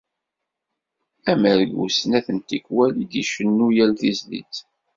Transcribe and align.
Amergu 1.31 1.83
snat 1.95 2.27
n 2.35 2.37
tikwal 2.47 2.91
i 3.03 3.05
d-icennu 3.11 3.67
yal 3.75 3.91
tizlit. 3.99 4.53